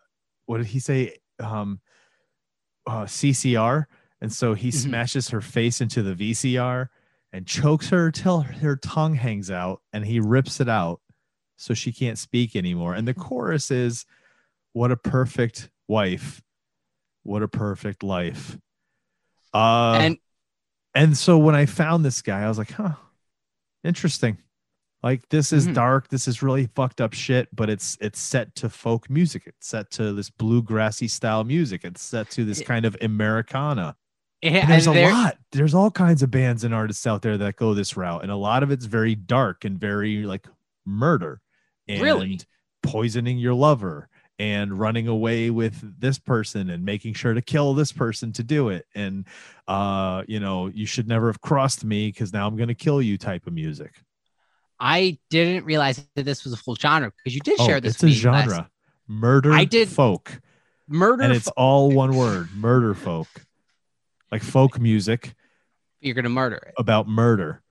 [0.46, 1.18] what did he say?
[1.38, 1.80] Um,
[2.86, 3.86] uh, CCR.
[4.20, 4.74] And so he Mhm.
[4.74, 6.88] smashes her face into the VCR
[7.32, 11.00] and chokes her till her tongue hangs out and he rips it out
[11.56, 12.94] so she can't speak anymore.
[12.94, 14.06] And the chorus is,
[14.72, 16.42] What a perfect wife.
[17.22, 18.58] What a perfect life.
[19.54, 20.18] Uh, and
[20.96, 22.94] and so when I found this guy, I was like, huh,
[23.84, 24.38] interesting.
[25.02, 25.74] Like this is Mhm.
[25.74, 29.44] dark, this is really fucked up shit, but it's it's set to folk music.
[29.46, 31.84] It's set to this bluegrassy style music.
[31.84, 33.94] It's set to this kind of Americana.
[34.42, 35.38] And there's a and lot.
[35.52, 38.36] There's all kinds of bands and artists out there that go this route, and a
[38.36, 40.46] lot of it's very dark and very like
[40.84, 41.40] murder
[41.88, 42.40] and Really?
[42.82, 47.90] poisoning your lover and running away with this person and making sure to kill this
[47.92, 48.84] person to do it.
[48.94, 49.24] And
[49.66, 53.16] uh, you know, you should never have crossed me because now I'm gonna kill you
[53.18, 53.92] type of music.
[54.78, 57.94] I didn't realize that this was a full genre because you did Oh, share this.
[57.94, 58.70] it's a me last- genre.
[59.08, 60.40] Murder I did- folk.
[60.88, 61.22] Murder.
[61.24, 63.28] And it's fo- all one word, murder folk.
[64.30, 65.34] Like folk music
[66.00, 66.74] you're gonna murder it.
[66.78, 67.62] about murder.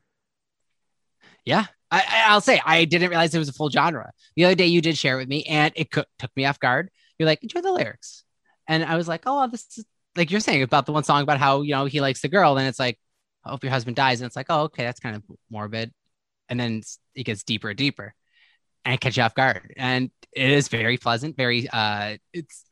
[1.46, 4.12] Yeah, I, I- I'll say I didn't realize it was a full genre.
[4.36, 6.60] The other day you did share it with me, and it co- took me off
[6.60, 6.90] guard.
[7.18, 8.24] You're like, enjoy the lyrics,
[8.68, 11.40] and I was like, oh, this is like you're saying about the one song about
[11.40, 13.00] how you know he likes the girl, and it's like,
[13.46, 15.94] I hope your husband dies, and it's like, oh, okay, that's kind of morbid,
[16.50, 16.84] and then
[17.16, 18.14] it gets deeper and deeper,
[18.86, 22.66] and catch you off guard, and it is very pleasant, very uh, it's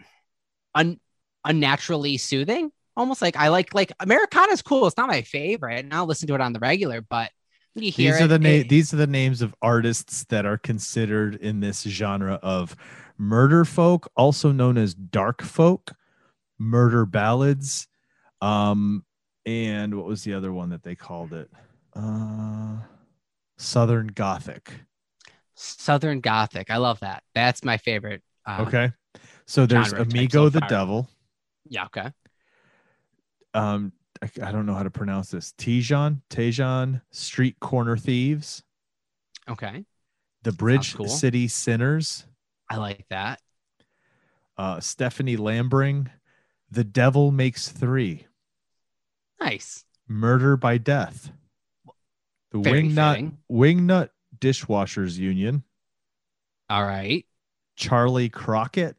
[0.75, 0.99] un-
[1.45, 2.71] unnaturally soothing.
[2.95, 4.85] Almost like I like like Americana's cool.
[4.87, 7.31] It's not my favorite, and I'll listen to it on the regular, but
[7.75, 10.57] you hear These are it, the na- these are the names of artists that are
[10.57, 12.75] considered in this genre of
[13.17, 15.91] murder folk, also known as dark folk,
[16.59, 17.87] murder ballads,
[18.41, 19.03] um,
[19.45, 21.49] and what was the other one that they called it?
[21.95, 22.77] Uh,
[23.57, 24.71] Southern Gothic.
[25.55, 26.69] Southern Gothic.
[26.69, 27.23] I love that.
[27.33, 28.21] That's my favorite.
[28.45, 28.91] Uh, Okay,
[29.45, 30.61] so there's Amigo so the.
[30.61, 31.09] Devil.
[31.69, 31.85] Yeah.
[31.85, 32.11] Okay.
[33.53, 35.53] Um, I, I don't know how to pronounce this.
[35.57, 38.63] Tijan, Tejan, Street Corner Thieves,
[39.49, 39.83] Okay.
[40.43, 41.07] The Bridge cool.
[41.09, 42.25] City Sinners.
[42.69, 43.41] I like that.
[44.57, 46.07] uh, Stephanie Lambring,
[46.71, 48.25] The Devil Makes Three,
[49.41, 49.83] Nice.
[50.07, 51.31] Murder by Death,
[52.51, 53.37] The Very Wingnut fitting.
[53.51, 54.09] Wingnut
[54.39, 55.63] Dishwashers Union,
[56.69, 57.25] All right.
[57.75, 58.95] Charley Crockett.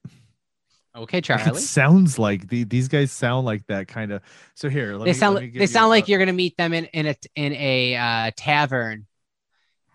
[0.96, 1.61] Okay, It Charlie.
[1.61, 4.22] sounds like the, these guys sound like that kind of.
[4.54, 6.07] So here, let They me, sound let me like give they you sound a- like
[6.09, 9.07] you're gonna meet them in in a in a uh, tavern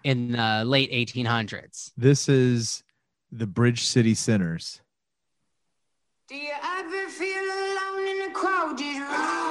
[0.03, 1.91] in the late 1800s.
[1.95, 2.83] This is
[3.31, 4.81] the Bridge City Sinners.
[6.27, 9.48] Do you ever feel alone in a crowded room?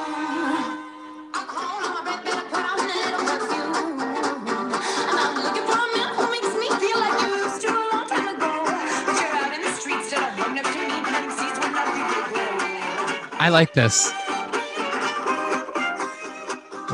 [13.41, 14.13] I like this.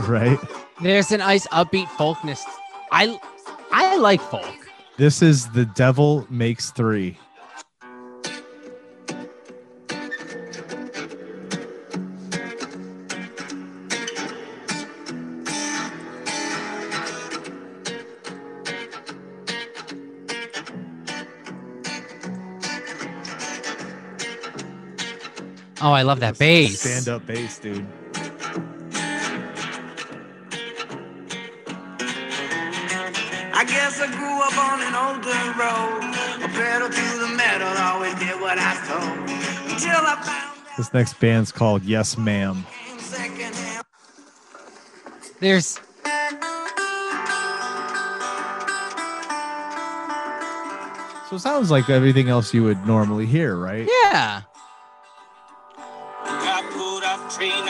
[0.09, 0.39] Right.
[0.83, 2.45] There's a nice upbeat folkness.
[2.93, 3.19] I
[3.73, 4.45] I like folk.
[4.97, 7.19] This is The Devil Makes Three.
[25.87, 26.81] Oh, I love that bass.
[26.81, 27.87] Stand up bass, dude.
[33.53, 36.01] I guess I grew up on an older road.
[36.43, 39.29] A pedal to the metal, always did what I told.
[39.71, 42.65] Until I found This next band's called Yes Ma'am.
[45.41, 45.79] There's
[51.29, 53.87] So it sounds like everything else you would normally hear, right?
[54.05, 54.43] yeah.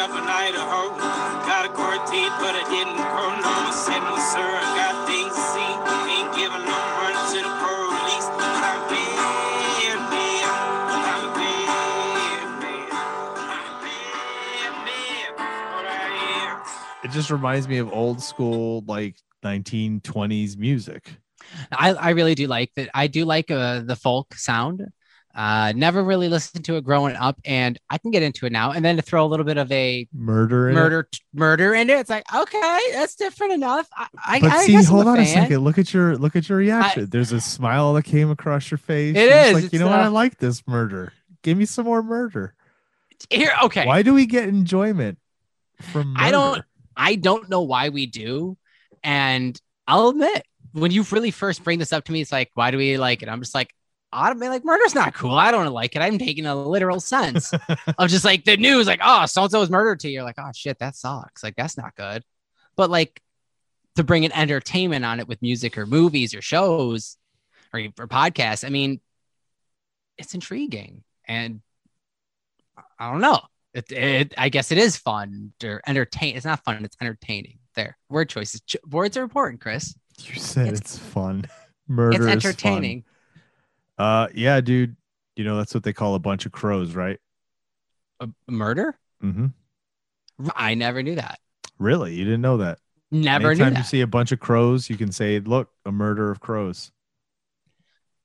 [0.05, 3.25] Got a but I didn't go.
[3.41, 5.73] No, said, no, sir, I got things to see.
[6.13, 8.29] Ain't giving no run to the police.
[8.37, 8.85] But I'm.
[8.93, 9.45] I'm.
[17.05, 21.17] It just reminds me of old school, like 1920s music.
[21.73, 22.91] I, I really do like that.
[22.95, 24.87] I do like uh, the folk sound.
[25.35, 28.71] Uh, never really listened to it growing up, and I can get into it now.
[28.71, 30.69] And then to throw a little bit of a Murder.
[30.71, 30.81] in it.
[30.81, 33.89] murder murder in it, it's like okay, that's different enough.
[33.97, 35.59] I, I, But I see, hold on a second.
[35.61, 37.09] Look at your look at your reaction.
[37.11, 39.17] There's a smile that came across your face.
[39.17, 39.55] It is.
[39.65, 39.99] like you know what?
[39.99, 41.13] I uh, like this murder.
[41.43, 42.55] Give me some more murder.
[43.29, 43.87] Here, okay.
[43.87, 45.19] Why do we get enjoyment
[45.81, 46.13] from?
[46.15, 46.25] Murder?
[46.27, 46.63] I don't-
[46.97, 48.57] I don't know why we do,
[49.03, 52.71] and I'll admit when you really first bring this up to me, it's like, why
[52.71, 53.29] do we like it?
[53.29, 53.75] I'm just like,
[54.15, 55.35] I'm like, murder's not cool.
[55.35, 56.01] I don't like it.
[56.03, 59.61] I'm taking a literal sense of just like the news, like, oh, so and so
[59.61, 60.15] was murdered to you.
[60.15, 61.43] You're like, oh shit, that sucks.
[61.43, 62.23] Like, that's not good.
[62.77, 63.21] But like
[63.97, 67.17] to bring an entertainment on it with music or movies or shows
[67.73, 69.01] or, or podcasts, I mean,
[70.17, 71.03] it's intriguing.
[71.27, 71.61] And
[72.99, 73.41] I don't know.
[73.73, 76.37] It, it, I guess it is fun or entertain.
[76.37, 76.85] It's not fun.
[76.85, 77.59] It's entertaining.
[77.75, 78.61] There, word choices.
[78.61, 79.97] Ch- words are important, Chris.
[80.19, 81.45] You said It's- it's, fun.
[81.89, 83.05] Murder it's entertaining.
[83.99, 84.97] Uh, yeah, dude.
[85.37, 87.19] You know that's what they call a bunch of crows, right?
[88.21, 88.97] A murder?
[89.23, 89.47] Mm-hmm.
[90.55, 91.39] I never knew that.
[91.79, 92.79] Really, you didn't know that?
[93.11, 96.31] Never Anytime knew you see a bunch of crows, you can say, "Look, a murder
[96.31, 96.93] of crows."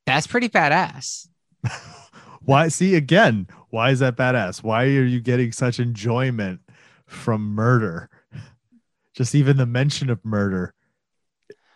[0.06, 1.28] That's pretty badass.
[2.42, 2.68] why?
[2.68, 3.46] See again?
[3.70, 4.62] Why is that badass?
[4.62, 6.60] Why are you getting such enjoyment
[7.06, 8.10] from murder?
[9.14, 10.74] Just even the mention of murder.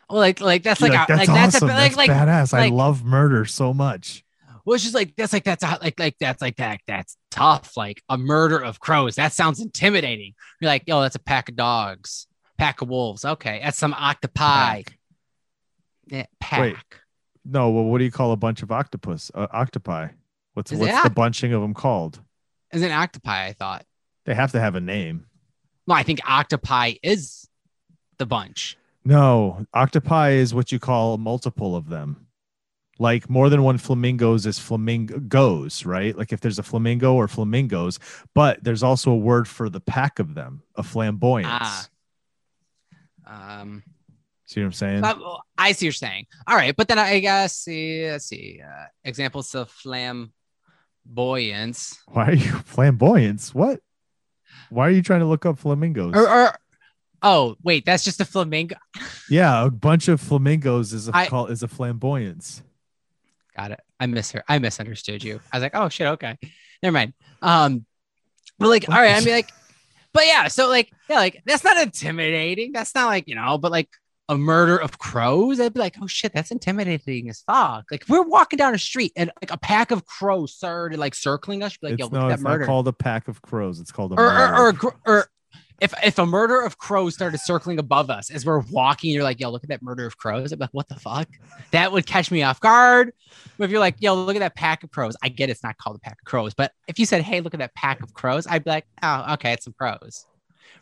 [0.09, 2.55] Well, like like that's You're like, a, that's like that's a like that's like badass.
[2.55, 4.25] I love murder so much.
[4.65, 7.77] well, just like that's like that's a, like like that's like that that's tough.
[7.77, 9.17] Like a murder of crows.
[9.17, 10.35] That sounds intimidating.
[10.61, 12.27] You're like, yo, that's a pack of dogs,
[12.59, 13.25] pack of wolves.
[13.25, 14.83] Okay, that's some octopi.
[14.83, 14.99] Pack.
[16.07, 16.61] Yeah, pack.
[16.61, 16.77] Wait.
[17.47, 19.31] No, well, what do you call a bunch of octopus?
[19.35, 20.09] Uh, octopi.
[20.55, 22.21] What's Is what's the oct- bunching of them called?
[22.73, 23.47] Is an octopi?
[23.47, 23.85] I thought.
[24.25, 25.27] They have to have a name.
[25.87, 27.47] Well, I think octopi is
[28.19, 28.79] the bunch.
[29.05, 32.27] No, octopi is what you call a multiple of them.
[32.99, 36.17] Like more than one flamingos is flamingos, right?
[36.17, 37.99] Like if there's a flamingo or flamingos,
[38.35, 41.91] but there's also a word for the pack of them, a flamboyance.
[43.27, 43.61] Ah.
[43.61, 43.83] Um,
[44.47, 45.01] See what I'm saying?
[45.01, 46.27] well, I see what you're saying.
[46.47, 50.31] All right, but then I guess see, let's see uh, examples of flamboyance
[52.07, 53.55] Why are you flamboyance?
[53.55, 53.81] What?
[54.71, 56.15] Why are you trying to look up flamingos?
[56.15, 56.59] or, or
[57.25, 58.77] oh wait, that's just a flamingo.
[59.29, 62.63] yeah, a bunch of flamingos is a I- call is a flamboyance.
[63.57, 63.81] Got it.
[63.99, 64.45] I miss her.
[64.49, 65.41] I misunderstood you.
[65.53, 66.37] I was like, oh shit, okay,
[66.83, 67.15] never mind.
[67.41, 67.87] Um,
[68.59, 69.51] but like, all right, I mean, like,
[70.13, 72.73] but yeah, so like, yeah, like that's not intimidating.
[72.73, 73.89] That's not like you know, but like
[74.29, 77.85] a murder of crows, I'd be like, oh shit, that's intimidating as fuck.
[77.91, 81.63] Like, we're walking down a street and like a pack of crows started like circling
[81.63, 82.65] us, you'd be like, it's yo, look no, at that it's not murder.
[82.67, 83.81] called a pack of crows.
[83.81, 85.29] It's called a or, or, or, or
[85.81, 89.41] if if a murder of crows started circling above us as we're walking, you're like,
[89.41, 90.53] yo, look at that murder of crows.
[90.53, 91.29] I'm like, what the fuck?
[91.73, 93.13] That would catch me off guard.
[93.59, 95.17] But if you're like, yo, look at that pack of crows.
[95.23, 97.55] I get it's not called a pack of crows, but if you said, hey, look
[97.55, 100.27] at that pack of crows, I'd be like, oh, okay, it's some crows.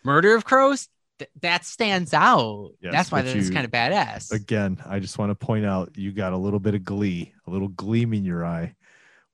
[0.05, 2.73] Murder of crows, th- that stands out.
[2.81, 4.33] Yes, That's why that's kind of badass.
[4.33, 7.51] again i just want to point out you got a little bit of glee a
[7.51, 8.75] little gleam in your eye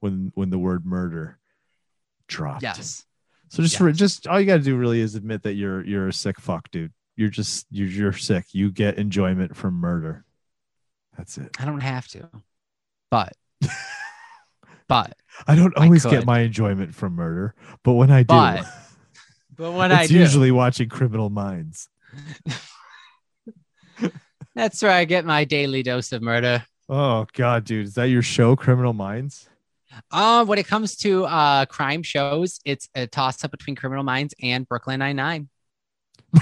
[0.00, 1.38] when when the word murder
[2.26, 3.04] dropped yes.
[3.48, 3.80] So just yes.
[3.80, 6.40] re- just all you got to do really is admit that you're you're a sick
[6.40, 6.92] fuck dude.
[7.16, 8.46] You're just you're, you're sick.
[8.52, 10.24] You get enjoyment from murder.
[11.16, 11.56] That's it.
[11.58, 12.28] I don't have to,
[13.10, 13.32] but,
[14.88, 16.12] but, i don't always could.
[16.12, 18.64] get my enjoyment from murder but when i do But
[19.56, 21.88] but I it's do, usually watching criminal minds.
[24.54, 26.64] That's where I get my daily dose of murder.
[26.88, 27.86] oh god dude.
[27.86, 29.48] Is that your show criminal minds
[30.10, 34.34] Uh, when it comes to uh crime shows, it's a toss up between Criminal Minds
[34.42, 35.48] and Brooklyn Nine Nine.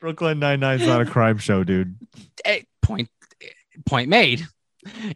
[0.00, 1.96] brooklyn 99 is not a crime show dude
[2.44, 3.08] Eh, Point
[3.86, 4.44] point made.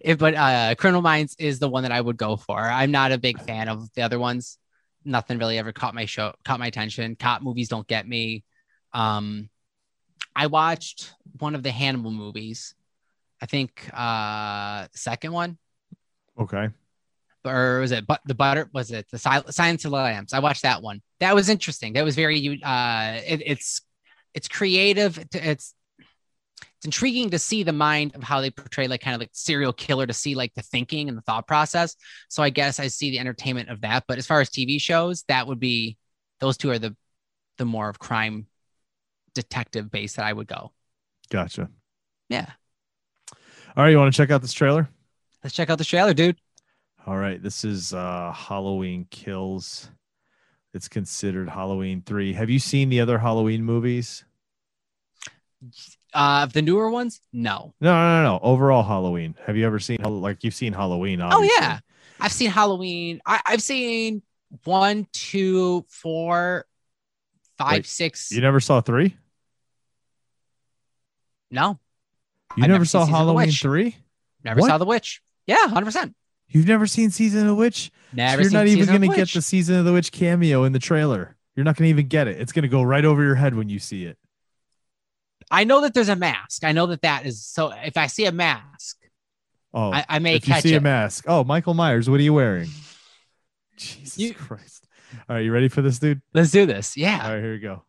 [0.00, 2.58] If, but uh, Criminal Minds is the one that I would go for.
[2.58, 4.56] I'm not a big fan of the other ones.
[5.04, 7.16] Nothing really ever caught my show, caught my attention.
[7.16, 8.44] Cop movies don't get me.
[8.92, 9.50] Um,
[10.34, 12.74] I watched one of the Hannibal movies.
[13.42, 15.58] I think uh second one
[16.38, 16.68] okay
[17.44, 20.32] or was it but the butter was it the Sil- Silence of the Lambs?
[20.32, 21.00] I watched that one.
[21.20, 21.92] That was interesting.
[21.94, 23.80] That was very uh it, it's
[24.34, 25.18] it's creative.
[25.18, 25.74] It's it's
[26.84, 30.06] intriguing to see the mind of how they portray like kind of like serial killer
[30.06, 31.96] to see like the thinking and the thought process.
[32.28, 34.04] So I guess I see the entertainment of that.
[34.06, 35.96] But as far as TV shows, that would be
[36.40, 36.96] those two are the
[37.56, 38.46] the more of crime
[39.34, 40.72] detective base that I would go.
[41.30, 41.68] gotcha
[42.28, 42.50] Yeah.
[43.76, 44.88] all right you want to check out this trailer
[45.42, 46.36] Let's check out the trailer, dude.
[47.06, 49.90] All right, this is uh Halloween Kills.
[50.74, 52.34] It's considered Halloween 3.
[52.34, 54.24] Have you seen the other Halloween movies?
[56.12, 57.20] Uh the newer ones?
[57.32, 57.74] No.
[57.80, 58.40] No, no, no, no.
[58.42, 59.34] Overall Halloween.
[59.46, 61.20] Have you ever seen like you've seen Halloween?
[61.22, 61.78] Oh yeah,
[62.20, 63.20] I've seen Halloween.
[63.24, 64.22] I, I've seen
[64.64, 66.66] one, two, four,
[67.58, 68.30] five, Wait, six.
[68.32, 69.14] You never saw 3?
[71.50, 71.78] no,
[72.56, 73.52] You never never saw seen Season of the Halloween.
[73.52, 73.96] 3?
[74.44, 74.68] never What?
[74.68, 75.22] saw the witch.
[75.48, 76.14] Yeah, hundred percent.
[76.48, 77.90] You've never seen Season of the Witch?
[78.12, 78.42] Never.
[78.42, 81.36] You're not even going to get the Season of the Witch cameo in the trailer.
[81.56, 82.40] You're not going to even get it.
[82.40, 84.16] It's going to go right over your head when you see it.
[85.50, 86.62] I know that there's a mask.
[86.62, 87.72] I know that that is so.
[87.72, 88.98] If I see a mask,
[89.74, 91.24] Oh, I, I may if you catch see a mask.
[91.28, 92.70] Oh, Michael Myers, what are you wearing?
[93.76, 94.86] Jesus You- Christ.
[95.28, 96.20] All right, you ready for this, dude?
[96.34, 96.96] Let's do this.
[96.96, 97.24] Yeah.
[97.24, 97.82] All right, here we go.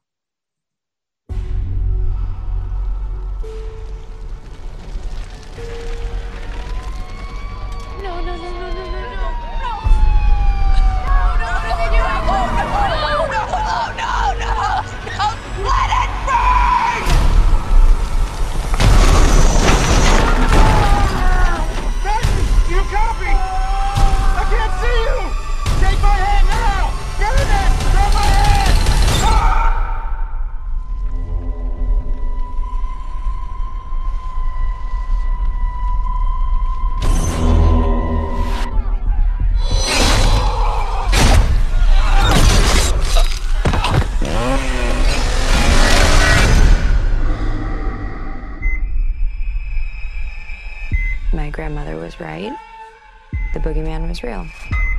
[54.20, 54.48] Boogeyman real.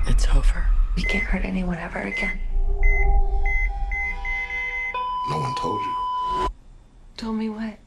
[0.07, 0.67] It's over.
[0.97, 2.39] We can't hurt anyone ever again.
[5.29, 6.49] No one told you.
[7.17, 7.79] Told me what?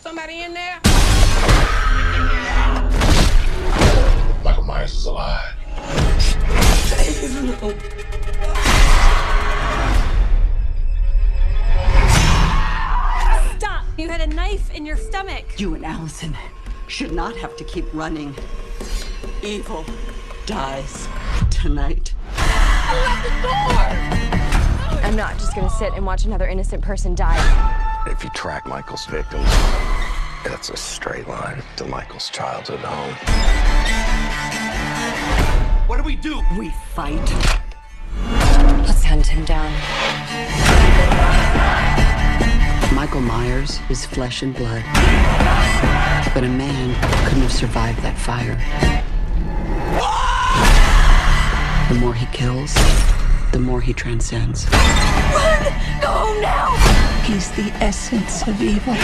[0.00, 0.80] Somebody in there?
[4.44, 5.54] Michael Myers is alive.
[13.56, 13.84] Stop!
[13.98, 15.58] You had a knife in your stomach.
[15.58, 16.36] You and Allyson
[16.86, 18.34] should not have to keep running.
[19.42, 19.84] Evil
[20.46, 21.08] dies
[21.50, 22.14] tonight.
[25.02, 28.04] I'm not just gonna sit and watch another innocent person die.
[28.06, 29.48] If you track Michael's victims,
[30.44, 33.14] that's a straight line to Michael's childhood home.
[35.86, 36.40] What do we do?
[36.58, 37.30] We fight.
[38.86, 39.72] Let's hunt him down.
[42.94, 44.82] Michael Myers is flesh and blood.
[46.34, 46.94] But a man
[47.26, 48.56] couldn't have survived that fire.
[51.88, 52.74] The more he kills,
[53.52, 54.68] the more he transcends.
[54.72, 55.62] Run!
[56.02, 56.74] Go now!
[57.22, 58.94] He's the essence of evil.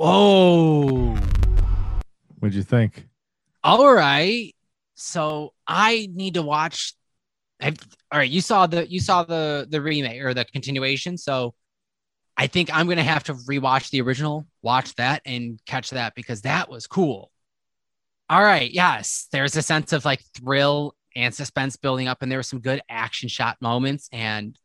[0.00, 1.14] Whoa.
[2.38, 3.06] What'd you think?
[3.62, 4.54] All right.
[4.94, 6.94] So I need to watch.
[7.60, 7.76] Have,
[8.10, 11.18] all right, you saw the you saw the the remake or the continuation.
[11.18, 11.52] So
[12.34, 16.40] I think I'm gonna have to rewatch the original, watch that, and catch that because
[16.42, 17.30] that was cool.
[18.30, 22.38] All right, yes, there's a sense of like thrill and suspense building up, and there
[22.38, 24.58] were some good action shot moments, and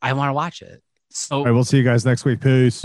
[0.00, 0.82] I want to watch it.
[1.10, 2.40] So right, we'll see you guys next week.
[2.40, 2.80] Peace.